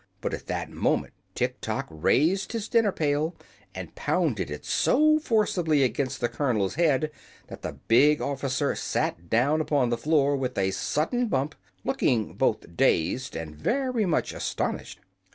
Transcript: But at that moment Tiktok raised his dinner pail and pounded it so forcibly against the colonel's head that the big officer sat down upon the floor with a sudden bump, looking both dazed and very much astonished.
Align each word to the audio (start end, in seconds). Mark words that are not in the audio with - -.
But 0.19 0.33
at 0.33 0.47
that 0.47 0.71
moment 0.71 1.13
Tiktok 1.35 1.85
raised 1.87 2.53
his 2.53 2.67
dinner 2.67 2.91
pail 2.91 3.35
and 3.75 3.93
pounded 3.93 4.49
it 4.49 4.65
so 4.65 5.19
forcibly 5.19 5.83
against 5.83 6.19
the 6.19 6.27
colonel's 6.27 6.73
head 6.73 7.11
that 7.49 7.61
the 7.61 7.73
big 7.87 8.19
officer 8.19 8.73
sat 8.73 9.29
down 9.29 9.61
upon 9.61 9.91
the 9.91 9.99
floor 9.99 10.35
with 10.35 10.57
a 10.57 10.71
sudden 10.71 11.27
bump, 11.27 11.53
looking 11.83 12.33
both 12.33 12.75
dazed 12.75 13.35
and 13.35 13.55
very 13.55 14.07
much 14.07 14.33
astonished. 14.33 15.01